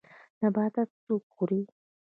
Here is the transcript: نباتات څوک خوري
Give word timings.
نباتات 0.41 0.89
څوک 1.05 1.23
خوري 1.35 1.61